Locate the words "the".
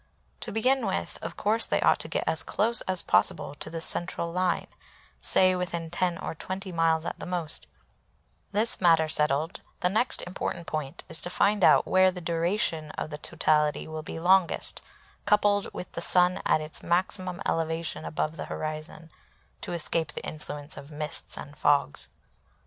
3.69-3.81, 7.19-7.27, 9.81-9.89, 12.09-12.19, 13.11-13.19, 15.91-16.01, 18.37-18.45, 20.13-20.25